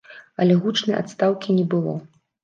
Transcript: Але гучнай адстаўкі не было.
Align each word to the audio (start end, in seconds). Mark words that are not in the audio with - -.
Але 0.43 0.53
гучнай 0.61 0.97
адстаўкі 1.01 1.55
не 1.57 1.65
было. 1.75 1.93